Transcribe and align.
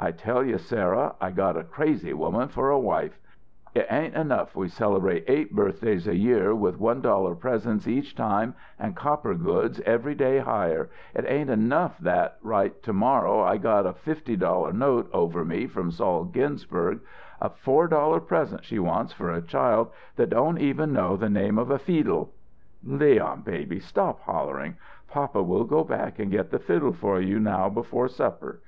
"I 0.00 0.12
tell 0.12 0.42
you, 0.42 0.56
Sarah, 0.56 1.14
I 1.20 1.30
got 1.30 1.58
a 1.58 1.62
crazy 1.62 2.14
woman 2.14 2.48
for 2.48 2.70
a 2.70 2.78
wife! 2.78 3.20
It 3.74 3.84
ain't 3.90 4.14
enough 4.14 4.56
we 4.56 4.68
celebrate 4.68 5.24
eight 5.28 5.54
birthdays 5.54 6.08
a 6.08 6.16
year 6.16 6.54
with 6.54 6.80
one 6.80 7.02
dollar 7.02 7.34
presents 7.34 7.86
each 7.86 8.14
time 8.16 8.54
and 8.78 8.96
copper 8.96 9.34
goods 9.34 9.78
every 9.80 10.14
day 10.14 10.38
higher. 10.38 10.88
It 11.14 11.26
ain't 11.28 11.50
enough 11.50 11.98
that 11.98 12.38
right 12.40 12.82
to 12.82 12.94
morrow 12.94 13.42
I 13.42 13.58
got 13.58 13.84
a 13.84 13.92
fifty 13.92 14.36
dollar 14.36 14.72
note 14.72 15.10
over 15.12 15.44
me 15.44 15.66
from 15.66 15.90
Sol 15.90 16.24
Ginsberg 16.24 17.00
a 17.38 17.50
four 17.50 17.88
dollar 17.88 18.20
present 18.20 18.64
she 18.64 18.78
wants 18.78 19.12
for 19.12 19.30
a 19.30 19.42
child 19.42 19.90
that 20.16 20.30
don't 20.30 20.56
even 20.58 20.94
know 20.94 21.14
the 21.14 21.28
name 21.28 21.58
of 21.58 21.70
a 21.70 21.78
feedle!" 21.78 22.32
"Leon 22.82 23.42
baby, 23.42 23.80
stop 23.80 24.20
hollering 24.22 24.78
papa 25.08 25.42
will 25.42 25.64
go 25.64 25.84
back 25.84 26.18
and 26.18 26.30
get 26.30 26.48
the 26.50 26.58
fiddle 26.58 26.94
for 26.94 27.20
you 27.20 27.38
now 27.38 27.68
before 27.68 28.08
supper. 28.08 28.60